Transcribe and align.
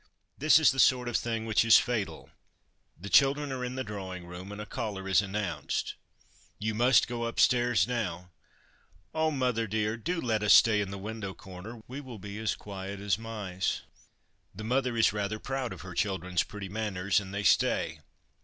This 0.35 0.57
is 0.57 0.71
the 0.71 0.79
sort 0.79 1.07
of 1.07 1.15
thing 1.15 1.45
which 1.45 1.63
is 1.63 1.77
fatal: 1.77 2.31
The 2.99 3.07
children 3.07 3.51
are 3.51 3.63
in 3.63 3.75
the 3.75 3.83
drawing 3.83 4.25
room, 4.25 4.51
and 4.51 4.59
a 4.59 4.65
caller 4.65 5.07
is 5.07 5.21
announced. 5.21 5.93
1 6.53 6.55
You 6.57 6.73
must 6.73 7.07
go 7.07 7.25
upstairs 7.25 7.87
now.'' 7.87 8.31
Oh, 9.13 9.29
mother 9.29 9.67
dear, 9.67 9.97
do 9.97 10.19
let 10.19 10.41
us 10.41 10.55
stay 10.55 10.81
in 10.81 10.89
the 10.89 10.97
window 10.97 11.35
corner; 11.35 11.83
we 11.87 12.01
will 12.01 12.17
be 12.17 12.39
as 12.39 12.55
quiet 12.55 12.99
as 12.99 13.19
mice!' 13.19 13.81
The 14.55 14.63
mother 14.63 14.97
is 14.97 15.13
rather 15.13 15.37
proud 15.37 15.71
of 15.71 15.81
her 15.81 15.93
children's 15.93 16.41
pretty 16.41 16.67
manners, 16.67 17.19
and 17.19 17.31
they 17.31 17.43
stay. 17.43 17.99